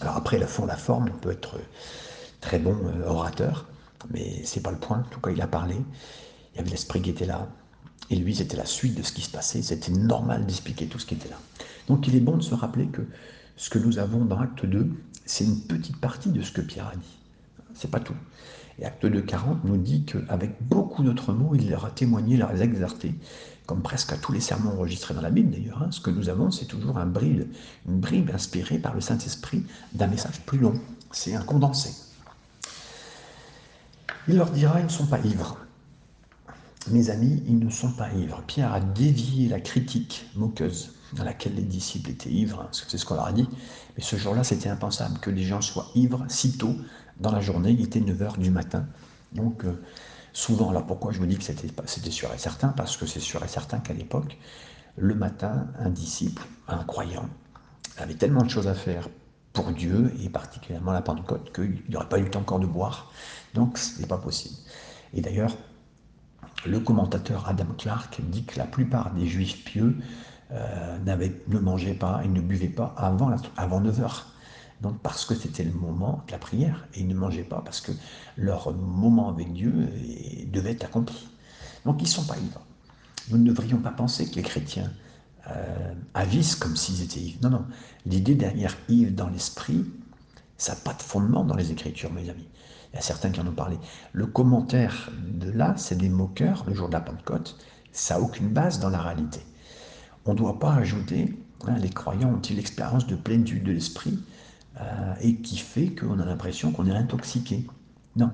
[0.02, 1.60] Alors après, la fond, la forme, on peut être
[2.42, 3.68] très bon euh, orateur,
[4.10, 5.00] mais c'est pas le point.
[5.00, 5.76] En tout cas, il a parlé.
[6.54, 7.48] Il y avait l'esprit qui était là.
[8.10, 9.62] Et lui, c'était la suite de ce qui se passait.
[9.62, 11.38] C'était normal d'expliquer tout ce qui était là.
[11.88, 13.02] Donc il est bon de se rappeler que
[13.58, 14.90] ce que nous avons dans Acte 2,
[15.26, 17.18] c'est une petite partie de ce que Pierre a dit.
[17.74, 18.16] C'est pas tout.
[18.80, 22.50] Et Acte 2, 40 nous dit qu'avec beaucoup d'autres mots, il leur a témoigné, leur
[22.50, 23.14] a exerté,
[23.66, 25.84] comme presque à tous les sermons enregistrés dans la Bible d'ailleurs.
[25.84, 25.92] Hein.
[25.92, 27.48] ce que nous avons, c'est toujours un bride,
[27.88, 30.74] une bribe inspirée par le Saint-Esprit d'un message plus long.
[31.12, 31.92] C'est un condensé.
[34.28, 35.58] Il leur dira, ils ne sont pas ivres.
[36.90, 38.42] Mes amis, ils ne sont pas ivres.
[38.48, 43.16] Pierre a dévié la critique moqueuse dans laquelle les disciples étaient ivres, c'est ce qu'on
[43.16, 43.48] leur a dit.
[43.96, 46.76] Mais ce jour-là, c'était impensable que les gens soient ivres si tôt
[47.20, 47.72] dans la journée.
[47.72, 48.88] Il était 9h du matin.
[49.34, 49.80] Donc, euh,
[50.34, 52.70] souvent, alors pourquoi je vous dis que c'était sûr et certain?
[52.70, 54.38] Parce que c'est sûr et certain qu'à l'époque,
[54.98, 57.30] le matin, un disciple, un croyant,
[57.98, 59.08] avait tellement de choses à faire
[59.54, 63.12] pour Dieu, et particulièrement la Pentecôte, qu'il n'aurait pas eu le temps encore de boire.
[63.54, 64.56] Donc, ce n'est pas possible.
[65.14, 65.56] Et d'ailleurs,
[66.66, 69.98] le commentateur Adam Clark dit que la plupart des juifs pieux
[70.52, 70.98] euh,
[71.48, 74.28] ne mangeaient pas et ne buvaient pas avant, avant 9 heures.
[74.82, 77.82] Donc parce que c'était le moment de la prière, et ils ne mangeaient pas parce
[77.82, 77.92] que
[78.36, 79.72] leur moment avec Dieu
[80.52, 81.30] devait être accompli.
[81.86, 82.62] Donc ils ne sont pas ivres.
[83.30, 84.92] Nous ne devrions pas penser que les chrétiens
[85.48, 87.40] euh, avissent comme s'ils étaient ivres.
[87.44, 87.66] Non, non.
[88.06, 89.86] L'idée derrière ivre dans l'esprit,
[90.58, 92.48] ça n'a pas de fondement dans les Écritures, mes amis.
[92.92, 93.78] Il y a certains qui en ont parlé.
[94.12, 97.58] Le commentaire de là, c'est des moqueurs le jour de la Pentecôte.
[97.92, 99.42] Ça n'a aucune base dans la réalité.
[100.26, 101.34] On ne doit pas ajouter,
[101.68, 104.20] hein, les croyants ont-ils l'expérience de plénitude de l'esprit
[104.80, 107.66] euh, et qui fait qu'on a l'impression qu'on est intoxiqué?
[108.16, 108.32] Non.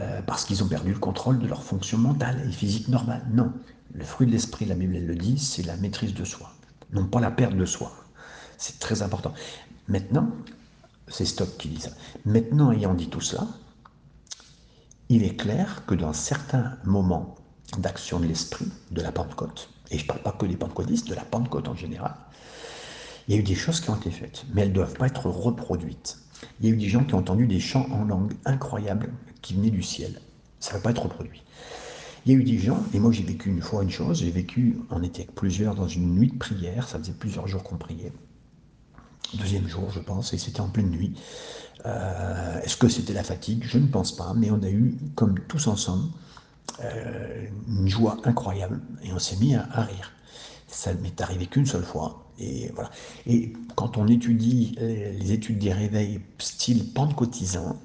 [0.00, 3.26] Euh, parce qu'ils ont perdu le contrôle de leur fonction mentale et physique normale.
[3.32, 3.52] Non.
[3.92, 6.52] Le fruit de l'esprit, la Bible le dit, c'est la maîtrise de soi,
[6.92, 7.92] non pas la perte de soi.
[8.58, 9.32] C'est très important.
[9.88, 10.28] Maintenant,
[11.08, 11.90] c'est Stock qui dit ça.
[12.24, 13.46] Maintenant, ayant dit tout cela,
[15.08, 17.36] il est clair que dans certains moments
[17.78, 21.14] d'action de l'esprit, de la Pentecôte, et je ne parle pas que des pentecôtistes, de
[21.14, 22.14] la Pentecôte en général,
[23.28, 25.06] il y a eu des choses qui ont été faites, mais elles ne doivent pas
[25.06, 26.18] être reproduites.
[26.60, 29.54] Il y a eu des gens qui ont entendu des chants en langue incroyables qui
[29.54, 30.20] venaient du ciel.
[30.60, 31.42] Ça ne va pas être reproduit.
[32.24, 34.30] Il y a eu des gens, et moi j'ai vécu une fois une chose, j'ai
[34.30, 37.76] vécu, on était avec plusieurs dans une nuit de prière, ça faisait plusieurs jours qu'on
[37.76, 38.12] priait,
[39.34, 41.14] deuxième jour je pense, et c'était en pleine nuit.
[41.84, 43.64] Euh, est-ce que c'était la fatigue?
[43.66, 46.08] Je ne pense pas, mais on a eu, comme tous ensemble,
[46.82, 50.12] euh, une joie incroyable, et on s'est mis à, rire.
[50.68, 52.90] Ça ne m'est arrivé qu'une seule fois, et voilà.
[53.26, 57.78] Et quand on étudie les études des réveils style pentecôtisant,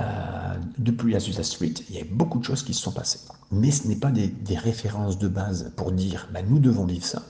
[0.00, 3.20] euh, depuis Azusa Street, il y a beaucoup de choses qui se sont passées.
[3.50, 7.22] Mais ce n'est pas des, références de base pour dire bah, nous devons vivre ça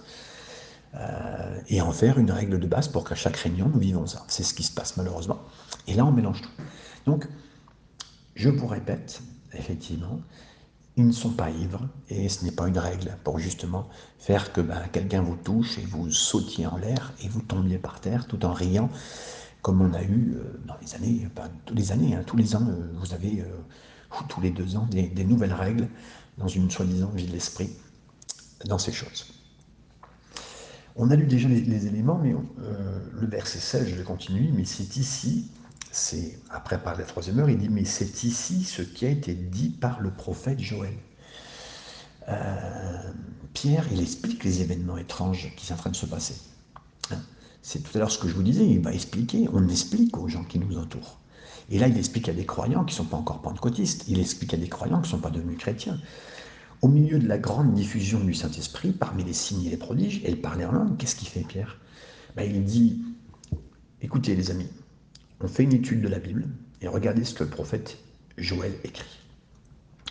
[0.94, 4.24] euh, et en faire une règle de base pour qu'à chaque réunion nous vivons ça.
[4.28, 5.40] C'est ce qui se passe malheureusement.
[5.86, 6.50] Et là on mélange tout.
[7.06, 7.26] Donc,
[8.34, 10.20] je vous répète, effectivement,
[10.96, 14.60] ils ne sont pas ivres et ce n'est pas une règle pour justement faire que
[14.60, 18.44] ben, quelqu'un vous touche et vous sautiez en l'air et vous tombiez par terre tout
[18.44, 18.90] en riant
[19.62, 22.54] comme on a eu euh, dans les années, pas tous les années, hein, tous les
[22.54, 25.88] ans, euh, vous avez, euh, ou tous les deux ans, des, nouvelles règles
[26.36, 27.70] dans une soi-disant vie de l'esprit
[28.66, 29.31] dans ces choses.
[30.96, 32.34] On a lu déjà les, éléments, mais
[33.20, 35.50] le verset 16, je vais continuer, mais c'est ici,
[35.90, 39.34] c'est après par la troisième heure, il dit, mais c'est ici ce qui a été
[39.34, 40.94] dit par le prophète Joël.
[43.54, 46.34] Pierre, il explique les événements étranges qui sont en train de se passer.
[47.10, 47.18] Hein.
[47.62, 50.28] C'est tout à l'heure ce que je vous disais, il va expliquer, on explique aux
[50.28, 51.18] gens qui nous entourent.
[51.70, 54.54] Et là, il explique à des croyants qui ne sont pas encore pentecôtistes, il explique
[54.54, 55.98] à des croyants qui ne sont pas devenus chrétiens.
[56.82, 60.30] Au milieu de la grande diffusion du Saint-Esprit, parmi les signes et les prodiges, et
[60.30, 61.78] il parlait en langue, qu'est-ce qu'il fait Pierre?
[62.34, 63.00] Ben, Il dit,
[64.00, 64.68] écoutez les amis,
[65.40, 66.48] on fait une étude de la Bible,
[66.80, 67.98] et regardez ce que le prophète
[68.36, 69.20] Joël écrit.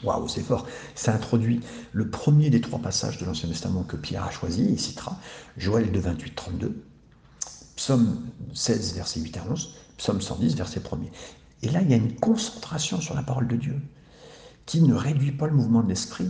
[0.04, 0.66] Waouh, c'est fort.
[0.96, 1.60] Ça introduit
[1.92, 5.20] le premier des trois passages de l'Ancien Testament que Pierre a choisi, il citera
[5.58, 6.84] Joël de 28, 32,
[7.76, 8.22] Psaume
[8.54, 11.10] 16, verset 8 à 11, Psaume 110, verset 1er.
[11.64, 13.76] Et là, il y a une concentration sur la parole de Dieu
[14.66, 16.30] qui ne réduit pas le mouvement de l'esprit.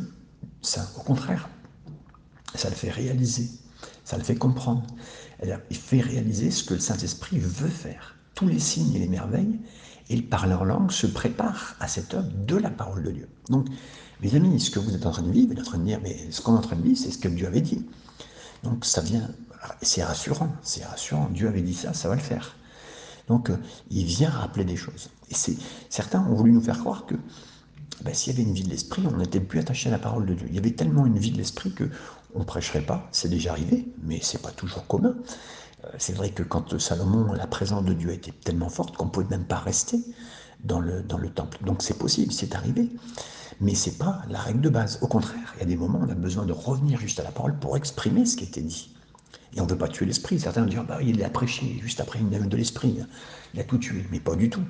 [0.61, 1.49] Ça, au contraire,
[2.55, 3.49] ça le fait réaliser,
[4.05, 4.85] ça le fait comprendre.
[5.69, 8.15] Il fait réaliser ce que le Saint-Esprit veut faire.
[8.35, 9.59] Tous les signes et les merveilles,
[10.09, 13.29] et il parle en langue, se prépare à cette œuvre de la parole de Dieu.
[13.49, 13.67] Donc,
[14.21, 15.85] mes amis, ce que vous êtes en train de vivre, vous êtes en train de
[15.85, 17.85] dire, mais ce qu'on est en train de vivre, c'est ce que Dieu avait dit.
[18.63, 19.29] Donc, ça vient
[19.81, 21.29] c'est rassurant, c'est rassurant.
[21.31, 22.55] Dieu avait dit ça, ça va le faire.
[23.27, 23.57] Donc, euh,
[23.89, 25.09] il vient rappeler des choses.
[25.89, 27.15] Certains ont voulu nous faire croire que
[28.03, 30.25] ben, s'il y avait une vie de l'esprit, on n'était plus attaché à la parole
[30.25, 30.47] de Dieu.
[30.49, 31.89] Il y avait tellement une vie de l'esprit que
[32.33, 33.07] on prêcherait pas.
[33.11, 35.15] C'est déjà arrivé, mais c'est pas toujours commun.
[35.83, 39.09] Euh, c'est vrai que quand Salomon, la présence de Dieu était tellement forte qu'on ne
[39.11, 39.99] pouvait même pas rester
[40.63, 41.57] dans le, dans le temple.
[41.63, 42.89] Donc c'est possible, c'est arrivé.
[43.59, 44.97] Mais ce n'est pas la règle de base.
[45.01, 47.23] Au contraire, il y a des moments où on a besoin de revenir juste à
[47.23, 48.95] la parole pour exprimer ce qui était dit.
[49.53, 50.39] Et on ne veut pas tuer l'esprit.
[50.39, 52.99] Certains vont dire, bah, il a prêché juste après une de l'esprit.
[53.53, 54.05] Il a tout tué.
[54.09, 54.63] Mais pas du tout.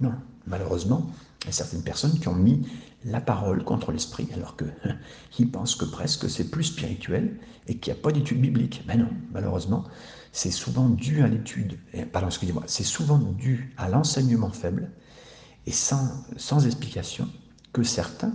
[0.00, 0.12] Non,
[0.46, 1.10] malheureusement,
[1.42, 2.66] il y a certaines personnes qui ont mis
[3.04, 4.56] la parole contre l'esprit, alors
[5.30, 8.82] qu'ils pensent que presque c'est plus spirituel et qu'il n'y a pas d'étude biblique.
[8.86, 9.84] Mais non, malheureusement,
[10.32, 11.78] c'est souvent dû à l'étude,
[12.12, 14.90] pardon, excusez-moi, c'est souvent dû à l'enseignement faible
[15.66, 17.28] et sans, explication
[17.72, 18.32] que certains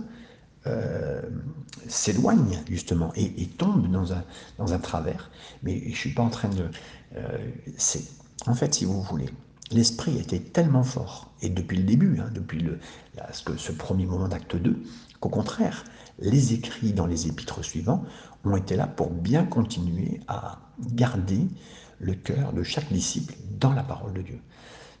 [0.66, 1.22] euh,
[1.88, 4.24] s'éloigne justement et, tombe dans un,
[4.58, 5.30] dans un travers.
[5.62, 6.68] Mais je ne suis pas en train de...
[7.16, 8.04] Euh, c'est
[8.46, 9.28] en fait, si vous voulez,
[9.70, 12.66] l'esprit était tellement fort, et depuis le début, hein, depuis
[13.32, 14.82] ce, premier moment d'acte 2,
[15.20, 15.84] qu'au contraire,
[16.18, 18.04] les écrits dans les épîtres suivants
[18.44, 21.46] ont été là pour bien continuer à garder
[21.98, 24.40] le cœur de chaque disciple dans la parole de Dieu.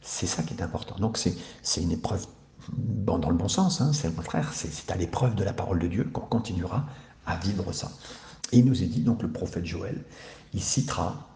[0.02, 0.96] C'est ça qui est important.
[0.98, 2.26] Donc c'est une épreuve
[2.72, 5.88] dans le bon sens, hein, c'est le contraire, c'est à l'épreuve de la parole de
[5.88, 6.86] Dieu qu'on continuera
[7.26, 7.90] à vivre ça.
[8.52, 10.04] Et il nous est dit, donc le prophète Joël,
[10.52, 11.26] il citera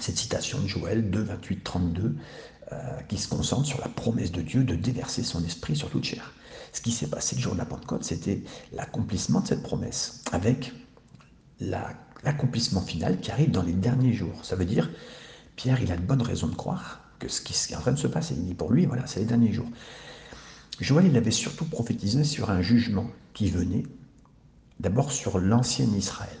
[0.00, 2.16] cette citation de Joël 2, 28, 32,
[2.72, 6.04] euh, qui se concentre sur la promesse de Dieu de déverser son esprit sur toute
[6.04, 6.32] chair.
[6.72, 10.72] Ce qui s'est passé le jour de la Pentecôte, c'était l'accomplissement de cette promesse, avec
[11.60, 14.44] l'accomplissement final qui arrive dans les derniers jours.
[14.44, 14.90] Ça veut dire,
[15.56, 17.98] Pierre, il a de bonnes raisons de croire que ce qui est en train de
[17.98, 19.68] se passer, il dit pour lui, voilà, c'est les derniers jours.
[20.80, 23.84] Joël, il avait surtout prophétisé sur un jugement qui venait
[24.80, 26.38] d'abord sur l'ancien Israël.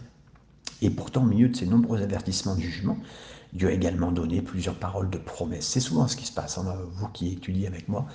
[0.84, 2.98] Et pourtant, au milieu de ces nombreux avertissements de jugement,
[3.54, 5.66] Dieu a également donné plusieurs paroles de promesses.
[5.66, 6.58] C'est souvent ce qui se passe.
[6.58, 6.76] Hein.
[6.92, 8.06] Vous qui étudiez avec moi,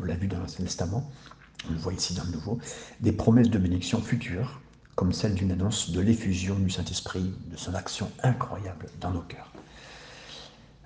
[0.00, 1.10] on l'a vu dans l'Ancien Testament,
[1.68, 2.58] on le voit ici dans le Nouveau,
[3.00, 4.62] des promesses de bénédiction future,
[4.94, 9.52] comme celle d'une annonce de l'effusion du Saint-Esprit, de son action incroyable dans nos cœurs.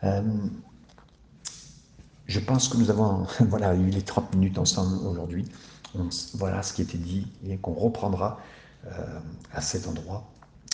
[0.03, 0.23] Euh,
[2.27, 5.45] je pense que nous avons voilà, eu les 30 minutes ensemble aujourd'hui.
[6.35, 8.41] Voilà ce qui était dit et qu'on reprendra
[8.87, 9.21] euh,
[9.53, 10.29] à cet endroit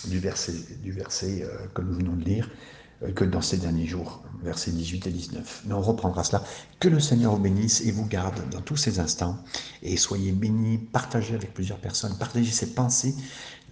[0.07, 2.49] du verset, du verset euh, que nous venons de lire.
[3.03, 5.63] Euh, que dans ces derniers jours, versets 18 et 19.
[5.67, 6.45] Mais on reprendra cela.
[6.81, 9.39] Que le Seigneur vous bénisse et vous garde dans tous ces instants.
[9.83, 13.15] Et soyez bénis, partagez avec plusieurs personnes, partagez ses pensées.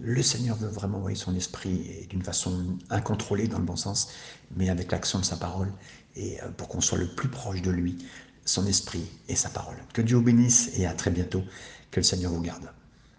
[0.01, 4.09] Le Seigneur veut vraiment envoyer son esprit d'une façon incontrôlée dans le bon sens,
[4.55, 5.71] mais avec l'action de sa parole,
[6.15, 7.97] et euh, pour qu'on soit le plus proche de lui,
[8.45, 9.77] son esprit et sa parole.
[9.93, 11.43] Que Dieu vous bénisse et à très bientôt.
[11.91, 12.67] Que le Seigneur vous garde.